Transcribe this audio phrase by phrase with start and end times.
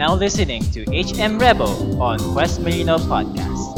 [0.00, 1.68] now listening to HM Rebel
[2.00, 3.76] on Quest Marino Podcast.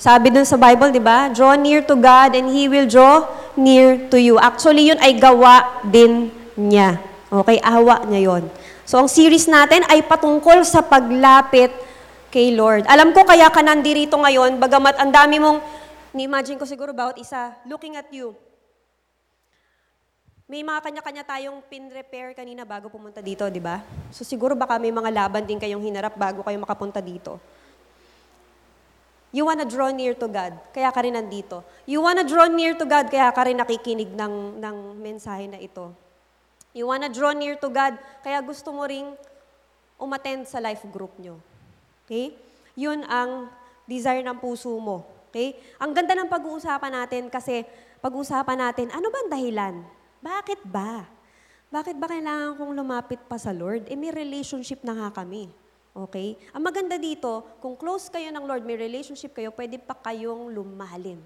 [0.00, 1.28] Sabi dun sa Bible, di ba?
[1.28, 4.40] Draw near to God and He will draw near to you.
[4.40, 6.96] Actually, yun ay gawa din niya.
[7.28, 8.42] Okay, awa niya yon.
[8.88, 11.68] So, ang series natin ay patungkol sa paglapit
[12.32, 12.88] kay Lord.
[12.88, 15.60] Alam ko kaya ka nandirito ngayon, bagamat ang dami mong,
[16.16, 18.32] ni-imagine ko siguro bawat isa, looking at you.
[20.52, 23.80] May mga kanya-kanya tayong pin-repair kanina bago pumunta dito, di ba?
[24.12, 27.40] So siguro baka may mga laban din kayong hinarap bago kayo makapunta dito.
[29.32, 31.64] You wanna draw near to God, kaya ka rin nandito.
[31.88, 35.88] You wanna draw near to God, kaya ka rin nakikinig ng, ng mensahe na ito.
[36.76, 39.08] You wanna draw near to God, kaya gusto mo ring
[39.96, 41.40] umattend sa life group nyo.
[42.04, 42.36] Okay?
[42.76, 43.48] Yun ang
[43.88, 45.00] desire ng puso mo.
[45.32, 45.56] Okay?
[45.80, 47.64] Ang ganda ng pag-uusapan natin kasi
[48.04, 50.01] pag-uusapan natin, ano ba ang dahilan?
[50.22, 51.02] Bakit ba?
[51.72, 53.90] Bakit ba kailangan kong lumapit pa sa Lord?
[53.90, 55.50] Eh, may relationship na nga kami.
[55.92, 56.38] Okay?
[56.54, 61.18] Ang maganda dito, kung close kayo ng Lord, may relationship kayo, pwede pa kayong lumalim.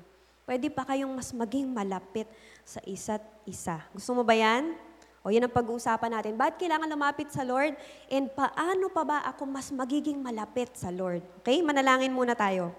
[0.49, 2.25] Pwede pa kayong mas maging malapit
[2.65, 3.83] sa isa't isa.
[3.93, 4.79] Gusto mo ba yan?
[5.27, 6.39] O yan ang pag-uusapan natin.
[6.39, 7.75] Bakit kailangan lumapit sa Lord?
[8.07, 11.21] And paano pa ba ako mas magiging malapit sa Lord?
[11.43, 11.59] Okay?
[11.67, 12.71] Manalangin muna tayo.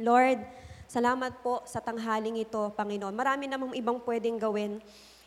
[0.00, 0.40] Lord,
[0.88, 3.12] salamat po sa tanghaling ito, Panginoon.
[3.12, 4.80] Marami namang ibang pwedeng gawin.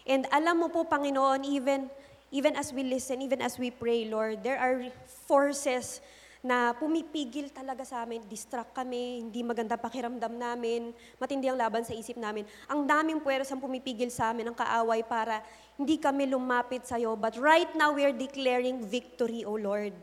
[0.05, 1.89] And alam mo po, Panginoon, even,
[2.33, 4.89] even as we listen, even as we pray, Lord, there are
[5.30, 6.02] forces
[6.41, 10.89] na pumipigil talaga sa amin, distract kami, hindi maganda pakiramdam namin,
[11.22, 12.49] matindi ang laban sa isip namin.
[12.66, 15.45] Ang daming puweros ang pumipigil sa amin, ang kaaway para
[15.77, 17.13] hindi kami lumapit sa iyo.
[17.13, 19.94] But right now, we are declaring victory, O Lord.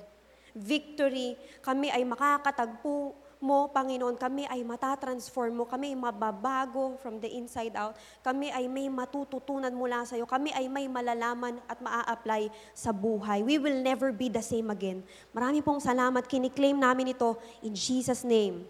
[0.54, 1.34] Victory.
[1.58, 7.74] Kami ay makakatagpo mo, Panginoon, kami ay matatransform mo, kami ay mababago from the inside
[7.78, 12.90] out, kami ay may matututunan mula sa iyo, kami ay may malalaman at maa-apply sa
[12.90, 13.42] buhay.
[13.42, 15.02] We will never be the same again.
[15.30, 18.66] Marami pong salamat, kiniklaim namin ito in Jesus' name.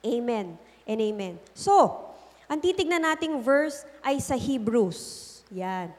[0.00, 0.56] Amen
[0.88, 1.36] and amen.
[1.52, 2.08] So,
[2.50, 4.98] ang titignan nating verse ay sa Hebrews.
[5.54, 5.94] Yan.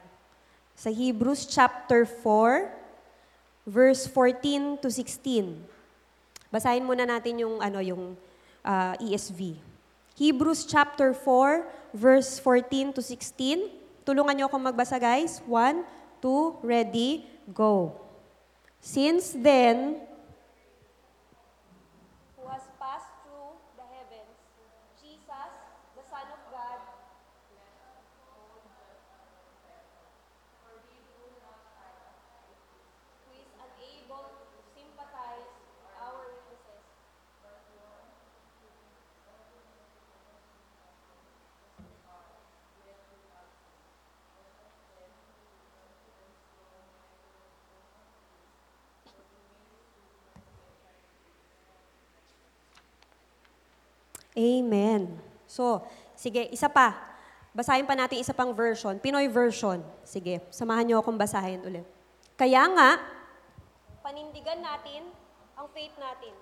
[0.76, 2.68] Sa Hebrews chapter 4,
[3.64, 5.71] verse 14 to 16.
[6.52, 8.12] Basahin muna natin yung ano yung
[8.60, 9.56] uh, ESV.
[10.20, 13.72] Hebrews chapter 4 verse 14 to 16.
[14.04, 15.40] Tulungan niyo akong magbasa guys.
[15.48, 15.80] 1
[16.20, 17.24] 2 ready
[17.56, 17.96] go.
[18.84, 20.04] Since then
[22.36, 24.36] who has passed through the heavens,
[25.00, 25.50] Jesus,
[25.96, 26.78] the Son of God,
[33.24, 35.48] who is unable to sympathize
[36.02, 36.82] our weaknesses.
[54.32, 55.20] Amen.
[55.44, 55.84] So,
[56.16, 56.96] sige, isa pa.
[57.52, 59.84] Basahin pa natin isa pang version, Pinoy version.
[60.08, 61.84] Sige, samahan niyo akong basahin ulit.
[62.32, 62.96] Kaya nga,
[64.00, 65.12] panindigan natin
[65.52, 66.32] ang faith natin.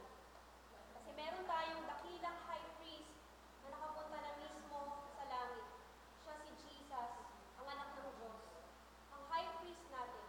[0.94, 3.10] Kasi meron tayong dakilang high priest
[3.66, 5.66] na nakapunta na mismo sa langit.
[6.22, 7.10] Siya si Jesus,
[7.58, 8.42] ang anak ng Diyos.
[9.10, 10.24] Ang high priest natin,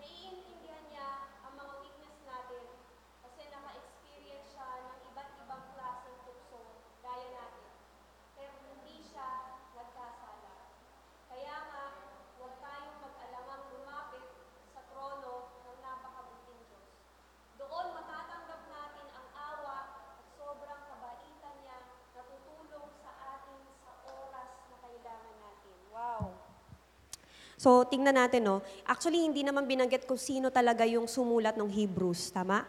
[0.00, 1.08] naiintindihan niya
[1.44, 2.64] ang mga weakness natin
[3.20, 6.60] kasi naka-experience siya ng iba't ibang klaseng tukso
[7.04, 7.68] gaya natin.
[8.32, 9.28] Pero hindi siya
[9.76, 10.52] nagkasala.
[11.30, 11.84] Kaya nga,
[12.40, 14.26] huwag tayong mag-alamang lumapit
[14.74, 16.90] sa trono ng napakabuting Diyos.
[17.56, 19.78] Doon matatanggap natin ang awa
[20.16, 21.78] at sobrang kabaitan niya
[22.16, 25.76] na tutulong sa atin sa oras na kailangan natin.
[25.92, 26.22] Wow!
[27.56, 28.60] So, tingnan natin, no?
[28.84, 32.68] Actually, hindi naman binanggit kung sino talaga yung sumulat ng Hebrews, tama?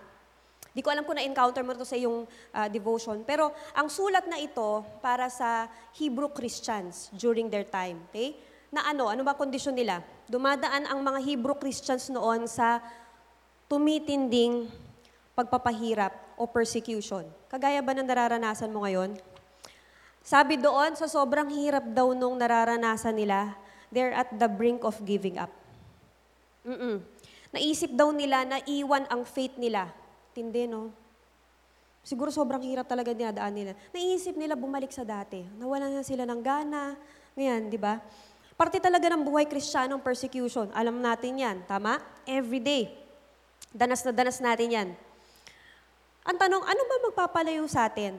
[0.71, 3.25] Di ko alam kung na-encounter mo to sa iyong ah, devotion.
[3.25, 5.65] Pero ang sulat na ito para sa
[5.97, 7.97] Hebrew Christians during their time.
[8.13, 8.37] Okay?
[8.69, 10.05] Na ano, ano ba kondisyon nila?
[10.29, 12.77] Dumadaan ang mga Hebrew Christians noon sa
[13.65, 14.69] tumitinding
[15.33, 17.25] pagpapahirap o persecution.
[17.49, 19.17] Kagaya ba ng nararanasan mo ngayon?
[20.21, 23.57] Sabi doon, sa sobrang hirap daw nung nararanasan nila,
[23.91, 25.51] they're at the brink of giving up.
[26.67, 26.99] Mm-mm.
[27.55, 29.87] Naisip daw nila na iwan ang faith nila.
[30.35, 30.91] Tindi, no?
[32.07, 33.71] Siguro sobrang hirap talaga dinadaan nila.
[33.91, 35.43] Naisip nila bumalik sa dati.
[35.59, 36.95] Nawalan na sila ng gana.
[37.35, 37.99] Ngayon, di ba?
[38.55, 40.71] Parte talaga ng buhay kristyanong persecution.
[40.71, 41.99] Alam natin yan, tama?
[42.23, 42.89] Every day.
[43.75, 44.89] Danas na danas natin yan.
[46.27, 48.15] Ang tanong, ano ba magpapalayo sa atin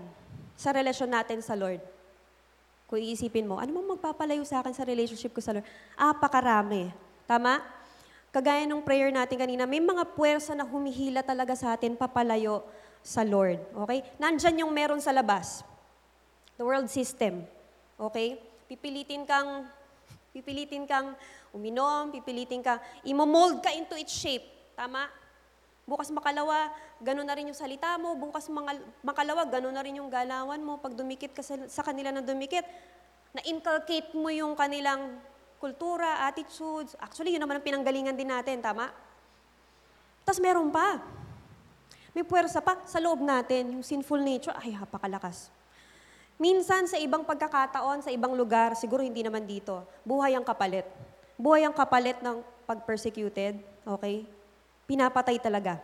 [0.56, 1.80] sa relasyon natin sa Lord?
[2.88, 5.68] Kung iisipin mo, ano bang magpapalayo sa akin sa relationship ko sa Lord?
[5.94, 6.88] Apakarami.
[7.28, 7.60] Tama?
[8.28, 12.64] kagaya ng prayer natin kanina, may mga puwersa na humihila talaga sa atin papalayo
[13.00, 13.60] sa Lord.
[13.84, 14.04] Okay?
[14.20, 15.64] Nandyan yung meron sa labas.
[16.60, 17.42] The world system.
[17.96, 18.36] Okay?
[18.68, 19.64] Pipilitin kang
[20.28, 21.16] pipilitin kang
[21.50, 24.44] uminom, pipilitin kang imo-mold ka into its shape.
[24.76, 25.08] Tama?
[25.88, 26.68] Bukas makalawa,
[27.00, 28.12] gano'n na rin yung salita mo.
[28.12, 30.76] Bukas mga, makalawa, gano'n na rin yung galawan mo.
[30.76, 32.68] Pag dumikit ka sa, sa kanila na dumikit,
[33.32, 35.16] na-inculcate mo yung kanilang
[35.56, 36.92] kultura, attitudes.
[37.00, 38.92] Actually, yun naman ang pinanggalingan din natin, tama?
[40.28, 41.00] Tapos meron pa.
[42.12, 45.48] May puwersa pa sa loob natin, yung sinful nature, ay, hapakalakas.
[46.36, 50.84] Minsan sa ibang pagkakataon, sa ibang lugar, siguro hindi naman dito, buhay ang kapalit.
[51.40, 53.56] Buhay ang kapalit ng pag-persecuted,
[53.88, 54.28] okay?
[54.88, 55.76] Pinapatay talaga.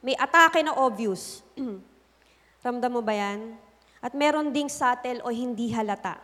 [0.00, 1.44] May atake na obvious.
[2.64, 3.52] Ramdam mo ba yan?
[4.00, 6.16] At meron ding subtle o hindi halata.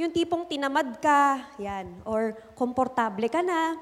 [0.00, 3.76] Yung tipong tinamad ka, yan, or komportable ka na.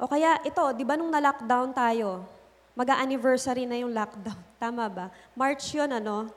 [0.00, 2.24] O kaya, ito, di ba nung na-lockdown tayo,
[2.72, 4.40] mag-anniversary na yung lockdown.
[4.62, 5.06] Tama ba?
[5.36, 6.32] March yun, ano?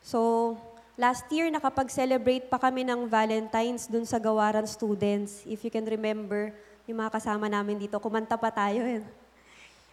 [0.00, 0.56] So,
[0.96, 5.44] last year, nakapag-celebrate pa kami ng Valentine's dun sa Gawaran students.
[5.44, 6.56] If you can remember,
[6.90, 8.82] yung mga kasama namin dito, kumanta pa tayo.
[8.82, 9.06] Eh.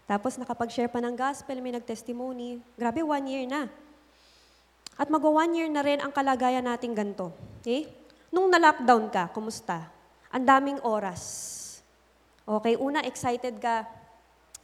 [0.09, 2.57] Tapos nakapag-share pa ng gospel, may nag-testimony.
[2.73, 3.69] Grabe, one year na.
[4.97, 7.29] At mag-one year na rin ang kalagayan nating ganito.
[7.61, 7.85] Okay?
[8.33, 9.85] Nung na-lockdown ka, kumusta?
[10.33, 11.21] Ang daming oras.
[12.47, 13.85] Okay, una, excited ka.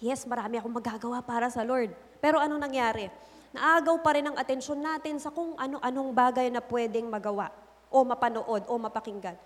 [0.02, 1.94] Yes, marami akong magagawa para sa Lord.
[2.18, 3.14] Pero ano nangyari?
[3.54, 7.54] Naagaw pa rin ang atensyon natin sa kung ano-anong bagay na pwedeng magawa
[7.94, 9.38] o mapanood o mapakinggan.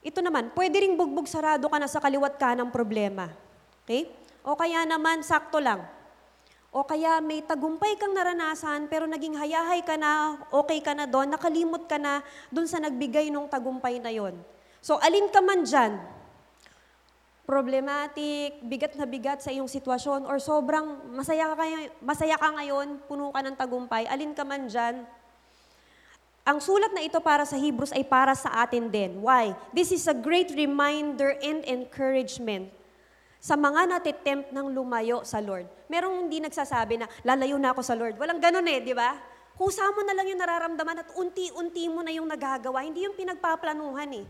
[0.00, 3.28] Ito naman, pwede ring bugbog sarado ka na sa kaliwat ka ng problema.
[3.84, 4.08] Okay?
[4.40, 5.84] O kaya naman, sakto lang.
[6.72, 11.28] O kaya may tagumpay kang naranasan, pero naging hayahay ka na, okay ka na doon,
[11.28, 14.38] nakalimot ka na doon sa nagbigay ng tagumpay na yon.
[14.80, 16.00] So, alin ka man dyan,
[17.44, 21.64] problematic, bigat na bigat sa iyong sitwasyon, or sobrang masaya ka,
[22.00, 25.04] masaya ka ngayon, puno ka ng tagumpay, alin ka man dyan,
[26.50, 29.22] ang sulat na ito para sa Hebrews ay para sa atin din.
[29.22, 29.54] Why?
[29.70, 32.74] This is a great reminder and encouragement
[33.38, 35.70] sa mga natitempt ng lumayo sa Lord.
[35.86, 38.18] Merong hindi nagsasabi na, lalayo na ako sa Lord.
[38.18, 39.14] Walang ganun eh, di ba?
[39.54, 42.82] Kusa mo na lang yung nararamdaman at unti-unti mo na yung nagagawa.
[42.82, 44.26] Hindi yung pinagpaplanuhan eh.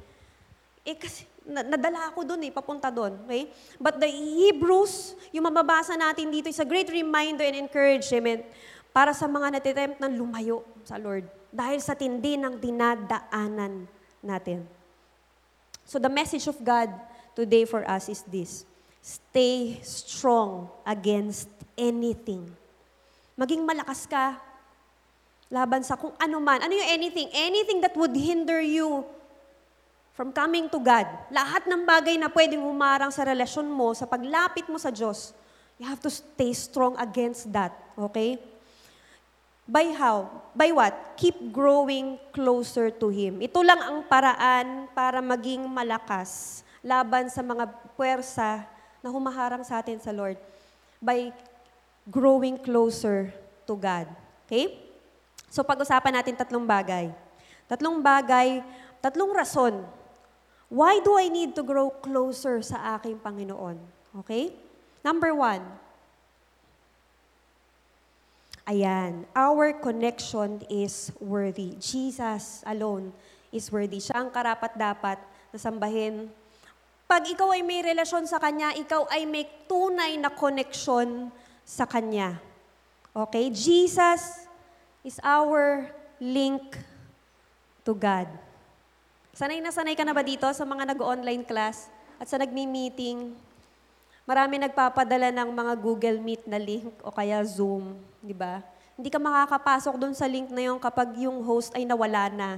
[0.85, 3.17] Eh kasi, nadala ako doon eh, papunta doon.
[3.25, 3.49] Okay?
[3.81, 8.45] But the Hebrews, yung mababasa natin dito is a great reminder and encouragement
[8.93, 13.87] para sa mga natitempt ng lumayo sa Lord dahil sa tindi ng dinadaanan
[14.23, 14.65] natin.
[15.87, 16.91] So the message of God
[17.35, 18.63] today for us is this.
[19.03, 22.47] Stay strong against anything.
[23.35, 24.39] Maging malakas ka
[25.51, 26.63] laban sa kung ano man.
[26.63, 27.27] Ano yung anything?
[27.35, 29.03] Anything that would hinder you
[30.15, 31.09] from coming to God.
[31.33, 35.33] Lahat ng bagay na pwedeng humarang sa relasyon mo, sa paglapit mo sa Diyos,
[35.81, 37.73] you have to stay strong against that.
[37.97, 38.37] Okay?
[39.71, 40.27] By how?
[40.51, 41.15] By what?
[41.15, 43.39] Keep growing closer to Him.
[43.39, 48.67] Ito lang ang paraan para maging malakas laban sa mga puwersa
[48.99, 50.35] na humaharang sa atin sa Lord.
[50.99, 51.31] By
[52.03, 53.31] growing closer
[53.63, 54.11] to God.
[54.51, 54.75] Okay?
[55.47, 57.15] So pag-usapan natin tatlong bagay.
[57.71, 58.67] Tatlong bagay,
[58.99, 59.87] tatlong rason.
[60.67, 63.79] Why do I need to grow closer sa aking Panginoon?
[64.27, 64.51] Okay?
[65.07, 65.63] Number one,
[68.69, 71.75] Ayan, our connection is worthy.
[71.81, 73.13] Jesus alone
[73.51, 73.99] is worthy.
[73.99, 75.19] Siya ang karapat-dapat
[75.51, 76.29] na sambahin.
[77.11, 81.33] Pag ikaw ay may relasyon sa Kanya, ikaw ay may tunay na connection
[81.67, 82.39] sa Kanya.
[83.11, 83.51] Okay?
[83.51, 84.47] Jesus
[85.03, 85.91] is our
[86.23, 86.79] link
[87.83, 88.31] to God.
[89.35, 91.91] Sanay na sanay ka na ba dito sa mga nag-online class
[92.21, 93.35] at sa nagmi-meeting?
[94.29, 98.61] Marami nagpapadala ng mga Google Meet na link o kaya Zoom, di ba?
[99.01, 102.51] Hindi ka makakapasok doon sa link na yon kapag yung host ay nawala na.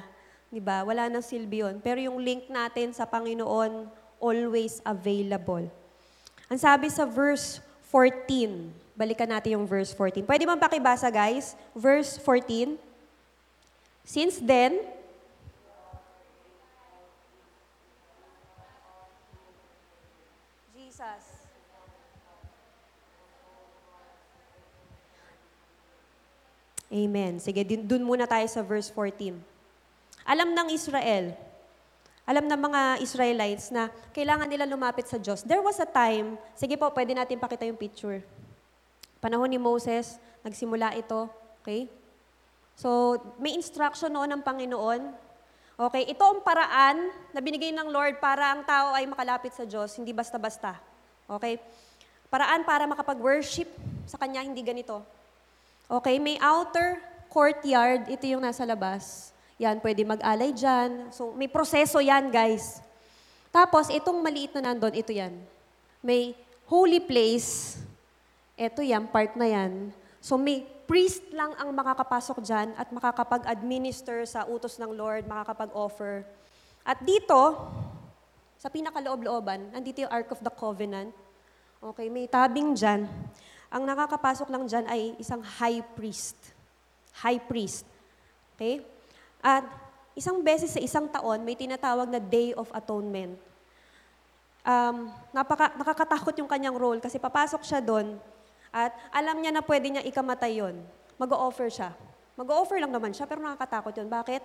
[0.51, 0.83] Di ba?
[0.83, 1.79] Wala nang silbi yun.
[1.79, 3.87] Pero yung link natin sa Panginoon,
[4.19, 5.71] always available.
[6.51, 10.27] Ang sabi sa verse 14, balikan natin yung verse 14.
[10.27, 11.57] Pwede bang pakibasa, guys?
[11.73, 12.77] Verse 14.
[14.05, 14.83] Since then,
[20.75, 21.43] Jesus.
[26.93, 27.41] Amen.
[27.41, 29.41] Sige, dun muna tayo sa verse 14.
[30.29, 31.33] Alam ng Israel,
[32.29, 35.41] alam ng mga Israelites na kailangan nila lumapit sa Diyos.
[35.41, 38.21] There was a time, sige po, pwede natin pakita yung picture.
[39.25, 41.33] Panahon ni Moses, nagsimula ito,
[41.65, 41.89] okay?
[42.77, 45.01] So, may instruction noon ng Panginoon.
[45.81, 49.97] Okay, ito ang paraan na binigay ng Lord para ang tao ay makalapit sa Diyos,
[49.97, 50.77] hindi basta-basta.
[51.25, 51.57] Okay?
[52.29, 53.67] Paraan para makapag-worship
[54.05, 55.22] sa Kanya, hindi ganito.
[55.93, 56.97] Okay, may outer
[57.29, 59.29] courtyard, ito yung nasa labas.
[59.61, 61.13] Yan, pwede mag-alay dyan.
[61.13, 62.81] So, may proseso yan, guys.
[63.53, 65.37] Tapos, itong maliit na nandun, ito yan.
[66.01, 66.33] May
[66.65, 67.77] holy place.
[68.57, 69.93] Ito yan, part na yan.
[70.25, 76.25] So, may priest lang ang makakapasok dyan at makakapag-administer sa utos ng Lord, makakapag-offer.
[76.89, 77.69] At dito,
[78.57, 81.13] sa pinakaloob-looban, nandito yung Ark of the Covenant.
[81.85, 83.05] Okay, may tabing dyan.
[83.73, 86.37] Ang nakakapasok lang dyan ay isang high priest.
[87.25, 87.89] High priest.
[88.55, 88.85] Okay?
[89.41, 89.65] At
[90.13, 93.41] isang beses sa isang taon, may tinatawag na Day of Atonement.
[94.63, 98.15] Um, napaka, nakakatakot yung kanyang role kasi papasok siya doon
[98.71, 100.77] at alam niya na pwede niya ikamatay yon.
[101.17, 101.91] Mag-o-offer siya.
[102.37, 104.09] Mag-o-offer lang naman siya, pero nakakatakot yun.
[104.09, 104.43] Bakit?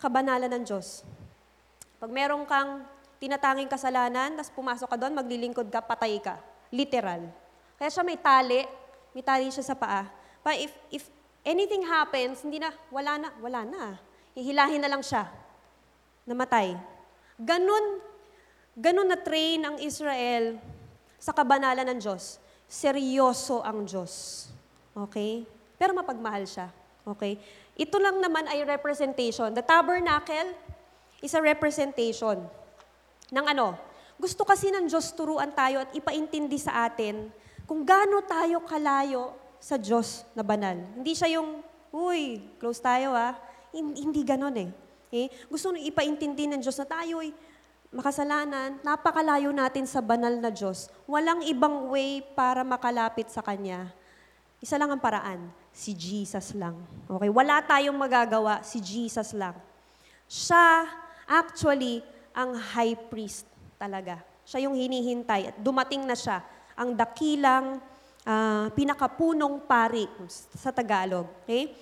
[0.00, 1.04] Kabanalan ng Diyos.
[2.00, 2.84] Pag meron kang
[3.20, 6.40] tinatanging kasalanan, tapos pumasok ka doon, maglilingkod ka, patay ka.
[6.72, 7.28] Literal.
[7.80, 8.60] Kaya siya may tali,
[9.16, 10.04] may tali siya sa paa.
[10.44, 11.08] Pa if, if
[11.40, 13.96] anything happens, hindi na, wala na, wala na.
[14.36, 15.24] Hihilahin na lang siya.
[16.28, 16.76] Namatay.
[17.40, 18.04] Ganun,
[18.76, 20.60] ganun na train ang Israel
[21.16, 22.36] sa kabanalan ng Diyos.
[22.68, 24.44] Seryoso ang Diyos.
[24.92, 25.48] Okay?
[25.80, 26.68] Pero mapagmahal siya.
[27.16, 27.40] Okay?
[27.80, 29.56] Ito lang naman ay representation.
[29.56, 30.52] The tabernacle
[31.24, 32.44] is a representation
[33.32, 33.72] ng ano?
[34.20, 37.32] Gusto kasi ng Diyos turuan tayo at ipaintindi sa atin
[37.70, 39.30] kung gaano tayo kalayo
[39.62, 40.74] sa Diyos na banal.
[40.98, 41.62] Hindi siya yung,
[41.94, 43.38] uy, close tayo ah.
[43.70, 44.74] Hindi, hindi ganon eh.
[45.06, 45.30] Okay?
[45.46, 47.30] Gusto nung ipaintindi ng Diyos na tayo ay
[47.94, 50.90] makasalanan, napakalayo natin sa banal na Diyos.
[51.06, 53.94] Walang ibang way para makalapit sa Kanya.
[54.58, 56.74] Isa lang ang paraan, si Jesus lang.
[57.06, 57.30] Okay?
[57.30, 59.54] Wala tayong magagawa, si Jesus lang.
[60.26, 60.90] Siya,
[61.22, 62.02] actually,
[62.34, 63.46] ang high priest
[63.78, 64.18] talaga.
[64.42, 66.42] Siya yung hinihintay at dumating na siya,
[66.80, 67.76] ang dakilang
[68.24, 70.08] uh, pinakapunong pari
[70.56, 71.28] sa Tagalog.
[71.44, 71.76] Okay?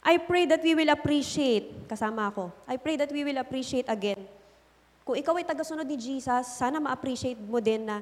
[0.00, 4.24] I pray that we will appreciate, kasama ako, I pray that we will appreciate again.
[5.04, 8.00] Kung ikaw ay tagasunod ni Jesus, sana ma-appreciate mo din na,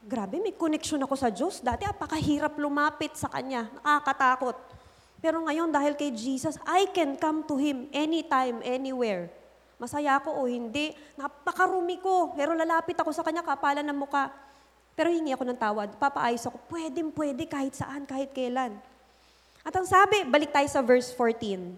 [0.00, 1.60] grabe, may connection ako sa Diyos.
[1.60, 3.68] Dati, apakahirap lumapit sa Kanya.
[3.82, 4.56] Nakakatakot.
[5.18, 9.26] Pero ngayon, dahil kay Jesus, I can come to Him anytime, anywhere.
[9.76, 10.94] Masaya ako o hindi.
[11.18, 12.32] Napakarumi ko.
[12.38, 14.30] Pero lalapit ako sa Kanya, kapalan ng muka.
[14.96, 15.88] Pero hingi ako ng tawad.
[16.00, 16.56] Papaayos ako.
[16.72, 18.72] Pwede, pwede, kahit saan, kahit kailan.
[19.60, 21.76] At ang sabi, balik tayo sa verse 14.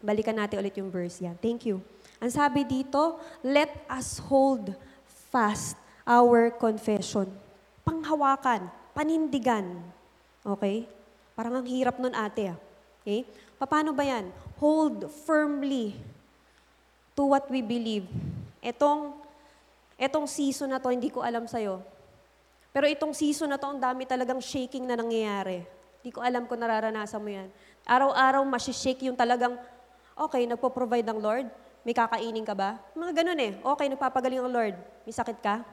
[0.00, 1.36] Balikan natin ulit yung verse yan.
[1.36, 1.84] Thank you.
[2.16, 4.72] Ang sabi dito, let us hold
[5.28, 5.76] fast
[6.08, 7.28] our confession.
[7.84, 9.76] Panghawakan, panindigan.
[10.40, 10.88] Okay?
[11.36, 12.58] Parang ang hirap nun ate ah.
[13.04, 13.28] Okay?
[13.60, 14.32] Paano ba yan?
[14.56, 15.92] Hold firmly
[17.12, 18.08] to what we believe.
[18.64, 19.12] Etong,
[20.00, 21.95] etong season na to, hindi ko alam sa'yo.
[22.76, 25.64] Pero itong season na to, ang dami talagang shaking na nangyayari.
[26.04, 27.48] Hindi ko alam kung nararanasan mo yan.
[27.88, 29.56] Araw-araw, masishake yung talagang,
[30.12, 31.48] okay, nagpo-provide ng Lord,
[31.88, 32.76] may kakainin ka ba?
[32.92, 33.56] Mga ganun eh.
[33.64, 34.76] Okay, nagpapagaling ang Lord.
[35.08, 35.64] May sakit ka?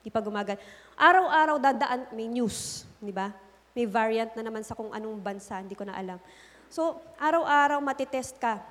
[0.00, 0.56] Di pa gumagal.
[0.96, 2.88] Araw-araw dadaan, may news.
[3.04, 3.36] Di ba?
[3.76, 6.16] May variant na naman sa kung anong bansa, hindi ko na alam.
[6.72, 8.64] So, araw-araw matitest ka.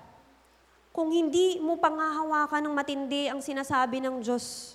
[0.89, 4.73] Kung hindi mo pangahawakan ng matindi ang sinasabi ng Diyos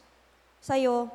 [0.63, 1.11] sa'yo,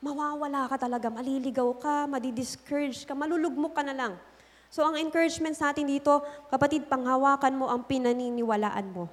[0.00, 4.12] mawawala ka talaga, maliligaw ka, madidiscourage ka, malulugmok ka na lang.
[4.68, 6.20] So ang encouragement sa atin dito,
[6.52, 9.08] kapatid, panghawakan mo ang pinaniniwalaan mo.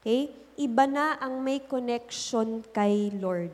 [0.00, 0.30] Okay?
[0.56, 3.52] Iba na ang may connection kay Lord.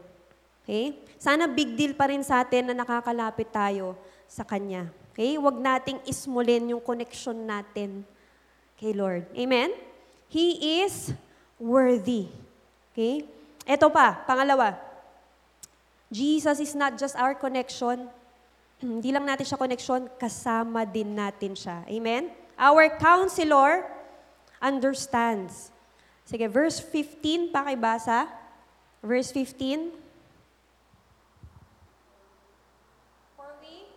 [0.63, 0.95] Okay?
[1.19, 3.99] Sana big deal pa rin sa atin na nakakalapit tayo
[4.31, 4.87] sa Kanya.
[5.11, 5.35] Okay?
[5.35, 8.07] Huwag nating ismulin yung connection natin
[8.79, 9.27] kay Lord.
[9.35, 9.75] Amen?
[10.31, 11.11] He is
[11.59, 12.31] worthy.
[12.95, 13.27] Okay?
[13.67, 14.92] Ito pa, pangalawa.
[16.13, 18.07] Jesus is not just our connection.
[18.85, 21.81] Hindi lang natin siya connection, kasama din natin siya.
[21.89, 22.29] Amen?
[22.61, 23.89] Our counselor
[24.61, 25.73] understands
[26.33, 28.29] Sige, verse 15, pakibasa.
[29.03, 29.91] Verse 15.
[33.37, 33.91] For we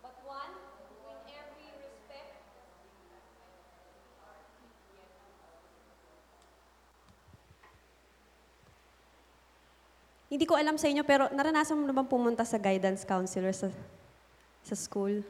[0.00, 0.54] but one
[1.02, 2.40] with every respect
[10.32, 13.68] Hindi ko alam sa inyo, pero naranasan mo naman pumunta sa guidance counselor sa,
[14.64, 15.20] sa school?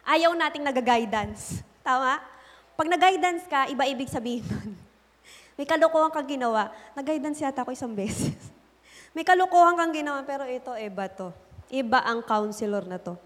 [0.00, 1.60] Ayaw nating nag-guidance.
[1.84, 2.24] Tama?
[2.72, 4.72] Pag nag-guidance ka, iba ibig sabihin nun.
[5.60, 6.72] May kalokohan kang ginawa.
[6.96, 8.48] Nag-guidance yata ako isang beses.
[9.12, 11.36] May kalokohan kang ginawa, pero ito, iba to.
[11.68, 13.20] Iba ang counselor na to.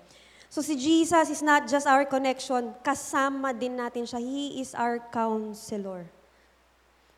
[0.50, 4.18] So si Jesus is not just our connection, kasama din natin siya.
[4.18, 6.10] He is our counselor.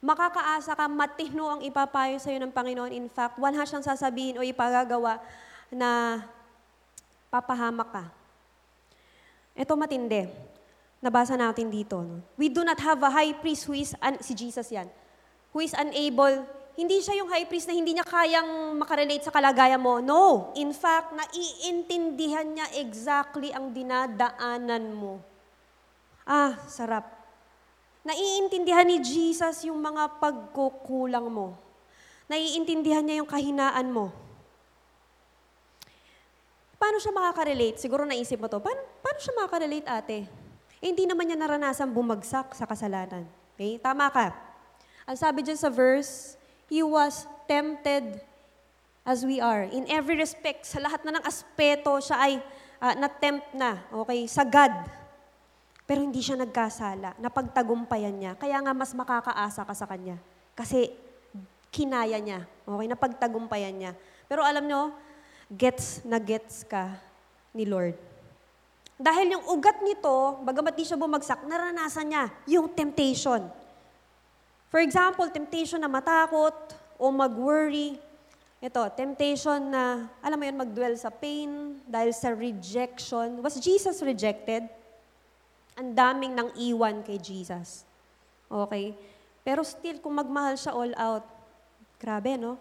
[0.06, 2.94] Makakaasa ka, matino ang ipapayo sa iyo ng Panginoon.
[2.94, 5.18] In fact, wala siyang sasabihin o ipagagawa
[5.66, 6.22] na
[7.26, 8.04] papahamak ka.
[9.58, 10.30] Ito matindi.
[11.02, 11.98] Nabasa natin dito.
[12.06, 12.22] No?
[12.38, 14.86] We do not have a high priest who is, un- si Jesus yan,
[15.50, 16.46] who is unable,
[16.76, 19.98] hindi siya yung high priest na hindi niya kayang makarelate sa kalagayan mo.
[19.98, 20.52] No.
[20.54, 25.18] In fact, naiintindihan niya exactly ang dinadaanan mo.
[26.28, 27.15] Ah, sarap.
[28.06, 31.58] Naiintindihan ni Jesus yung mga pagkukulang mo.
[32.30, 34.14] Naiintindihan niya yung kahinaan mo.
[36.78, 37.82] Paano siya makaka-relate?
[37.82, 38.62] Siguro naisip mo to.
[38.62, 40.18] Paano, paano siya makaka-relate, ate?
[40.78, 43.26] Eh, hindi naman niya naranasan bumagsak sa kasalanan.
[43.58, 43.82] Okay?
[43.82, 44.30] Tama ka.
[45.08, 46.38] Ang sabi dyan sa verse,
[46.70, 48.22] He was tempted
[49.06, 49.66] as we are.
[49.70, 52.32] In every respect, sa lahat na ng aspeto, siya ay
[52.82, 54.75] uh, na-tempt na, okay, sa God.
[55.86, 57.14] Pero hindi siya nagkasala.
[57.22, 58.32] Napagtagumpayan niya.
[58.34, 60.18] Kaya nga mas makakaasa ka sa Kanya.
[60.58, 60.90] Kasi
[61.70, 62.42] kinaya niya.
[62.66, 63.92] Okay, napagtagumpayan niya.
[64.26, 64.90] Pero alam nyo,
[65.46, 66.90] gets na gets ka
[67.54, 67.94] ni Lord.
[68.98, 73.44] Dahil yung ugat nito, bagamat di siya bumagsak, naranasan niya yung temptation.
[74.72, 78.00] For example, temptation na matakot o mag-worry.
[78.58, 83.38] Ito, temptation na, alam mo yun, mag-dwell sa pain dahil sa rejection.
[83.44, 84.66] Was Jesus rejected?
[85.76, 87.85] Ang daming nang iwan kay Jesus.
[88.49, 88.97] Okay?
[89.47, 91.25] Pero still, kung magmahal siya all out,
[92.00, 92.56] grabe, no?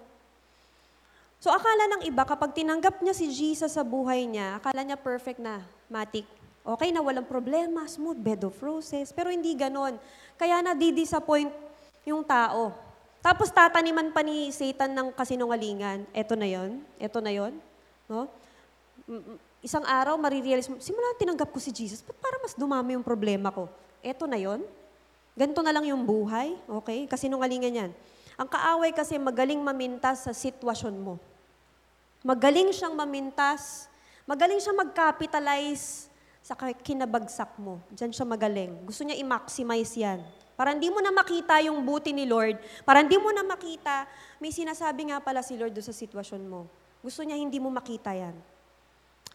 [1.40, 5.38] So akala ng iba, kapag tinanggap niya si Jesus sa buhay niya, akala niya perfect
[5.40, 6.26] na, matik.
[6.66, 9.14] Okay na, walang problema, smooth bed of roses.
[9.14, 10.02] Pero hindi ganon.
[10.34, 11.54] Kaya na-disappoint
[12.06, 12.74] yung tao.
[13.22, 16.06] Tapos tataniman pa ni Satan ng kasinungalingan.
[16.14, 17.54] Ito na yon, ito na yon,
[18.10, 18.30] no?
[19.66, 23.50] Isang araw, marirealize mo, simula tinanggap ko si Jesus, ba't para mas dumami yung problema
[23.50, 23.66] ko?
[24.06, 24.62] Ito na yon.
[25.34, 27.10] Ganito na lang yung buhay, okay?
[27.10, 27.92] Kasinungalingan yan.
[28.38, 31.18] Ang kaaway kasi magaling mamintas sa sitwasyon mo.
[32.22, 33.90] Magaling siyang mamintas,
[34.30, 36.14] magaling siyang mag-capitalize
[36.46, 36.54] sa
[36.86, 37.82] kinabagsak mo.
[37.90, 38.86] Diyan siya magaling.
[38.86, 40.22] Gusto niya i-maximize yan.
[40.54, 42.62] Para hindi mo na makita yung buti ni Lord.
[42.86, 44.06] Para hindi mo na makita,
[44.38, 46.70] may sinasabi nga pala si Lord doon sa sitwasyon mo.
[47.02, 48.38] Gusto niya hindi mo makita yan.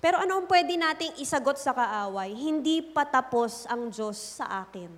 [0.00, 2.32] Pero ano ang pwede nating isagot sa kaaway?
[2.32, 4.88] Hindi pa tapos ang Diyos sa akin.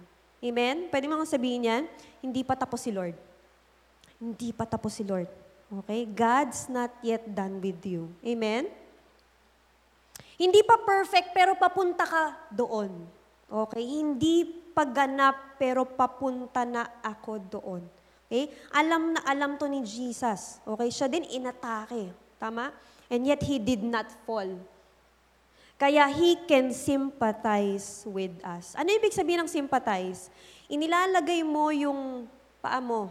[0.43, 0.87] Amen?
[0.91, 1.83] Pwede mo sabihin yan?
[2.23, 3.19] Hindi pa tapos si Lord.
[4.23, 5.27] Hindi pa tapos si Lord.
[5.83, 6.07] Okay?
[6.07, 8.07] God's not yet done with you.
[8.23, 8.71] Amen?
[10.39, 12.95] Hindi pa perfect pero papunta ka doon.
[13.51, 13.83] Okay?
[13.83, 17.83] Hindi pagganap pero papunta na ako doon.
[18.31, 18.55] Okay?
[18.71, 20.63] Alam na alam to ni Jesus.
[20.63, 20.89] Okay?
[20.95, 22.15] Siya din inatake.
[22.39, 22.71] Tama?
[23.11, 24.47] And yet he did not fall.
[25.83, 28.79] Kaya he can sympathize with us.
[28.79, 30.31] Ano ibig sabihin ng sympathize?
[30.71, 32.31] Inilalagay mo yung
[32.63, 33.11] paa mo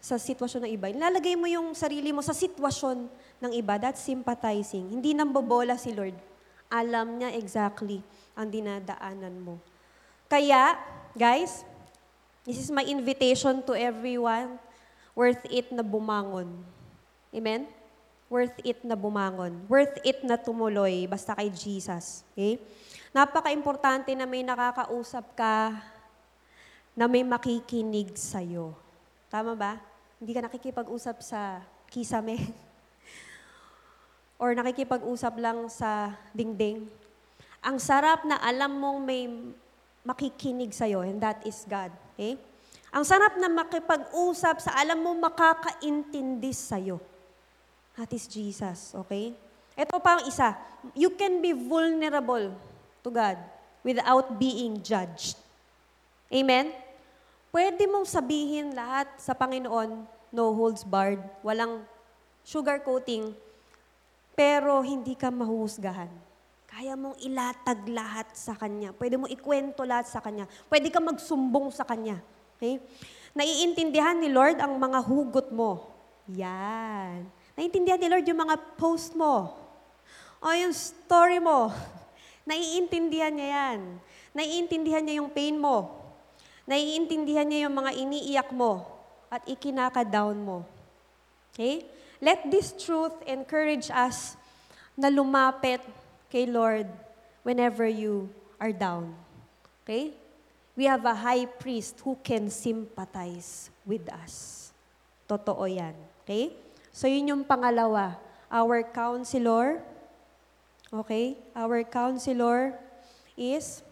[0.00, 0.88] sa sitwasyon ng iba.
[0.88, 3.12] Inilalagay mo yung sarili mo sa sitwasyon
[3.44, 3.76] ng iba.
[3.76, 4.88] That's sympathizing.
[4.88, 6.16] Hindi nambobola si Lord.
[6.72, 8.00] Alam niya exactly
[8.32, 9.60] ang dinadaanan mo.
[10.32, 10.80] Kaya,
[11.12, 11.60] guys,
[12.48, 14.56] this is my invitation to everyone
[15.12, 16.56] worth it na bumangon.
[17.36, 17.75] Amen?
[18.26, 19.70] Worth it na bumangon.
[19.70, 22.26] Worth it na tumuloy basta kay Jesus.
[22.34, 22.58] Okay?
[23.14, 25.78] Napaka-importante na may nakakausap ka
[26.96, 28.74] na may makikinig sa'yo.
[29.30, 29.78] Tama ba?
[30.18, 31.60] Hindi ka nakikipag-usap sa
[31.92, 32.40] kisame.
[34.42, 36.88] Or nakikipag-usap lang sa dingding.
[37.62, 39.28] Ang sarap na alam mong may
[40.06, 41.90] makikinig sa'yo, and that is God.
[42.14, 42.38] Okay?
[42.94, 46.96] Ang sarap na makipag-usap sa alam mo makakaintindi sa'yo.
[47.96, 49.32] That is Jesus, okay?
[49.72, 50.52] Ito pa ang isa.
[50.92, 52.52] You can be vulnerable
[53.00, 53.40] to God
[53.80, 55.40] without being judged.
[56.28, 56.76] Amen?
[57.48, 61.80] Pwede mong sabihin lahat sa Panginoon, no holds barred, walang
[62.44, 63.32] sugar coating,
[64.36, 66.12] pero hindi ka mahuhusgahan.
[66.68, 68.92] Kaya mong ilatag lahat sa Kanya.
[68.92, 70.44] Pwede mo ikwento lahat sa Kanya.
[70.68, 72.20] Pwede ka magsumbong sa Kanya.
[72.60, 72.76] Okay?
[73.32, 75.88] Naiintindihan ni Lord ang mga hugot mo.
[76.36, 77.24] Yan.
[77.56, 79.56] Naiintindihan ni Lord yung mga post mo.
[80.44, 81.72] O yung story mo.
[82.48, 83.80] Naiintindihan niya yan.
[84.36, 85.88] Naiintindihan niya yung pain mo.
[86.68, 88.84] Naiintindihan niya yung mga iniiyak mo
[89.32, 90.68] at ikinaka-down mo.
[91.50, 91.88] Okay?
[92.20, 94.36] Let this truth encourage us
[94.92, 95.80] na lumapit
[96.28, 96.92] kay Lord
[97.40, 98.28] whenever you
[98.60, 99.16] are down.
[99.82, 100.12] Okay?
[100.76, 104.68] We have a high priest who can sympathize with us.
[105.24, 105.96] Totoo yan.
[106.20, 106.65] Okay?
[106.96, 108.16] So yun yung pangalawa.
[108.48, 109.84] Our counselor,
[110.92, 111.36] Okay?
[111.52, 112.72] Our counselor
[113.36, 113.82] is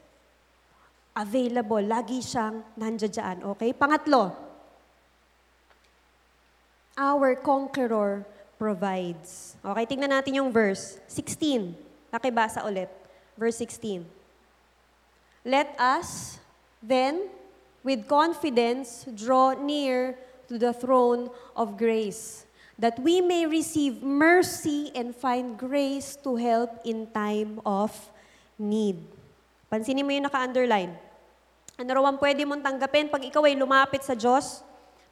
[1.13, 1.83] available.
[1.83, 3.45] Lagi siyang nandiyan.
[3.55, 3.75] Okay?
[3.75, 4.33] Pangatlo,
[6.95, 8.23] our conqueror
[8.55, 9.59] provides.
[9.61, 11.75] Okay, tingnan natin yung verse 16.
[12.15, 12.89] Nakibasa ulit.
[13.35, 14.07] Verse 16.
[15.45, 16.39] Let us
[16.79, 17.29] then,
[17.83, 20.15] with confidence, draw near
[20.47, 22.47] to the throne of grace,
[22.79, 27.95] that we may receive mercy and find grace to help in time of
[28.59, 28.99] need.
[29.71, 30.95] Pansinin mo yung naka-underline.
[31.75, 34.63] Ano raw ang pwede mong tanggapin pag ikaw ay lumapit sa Diyos?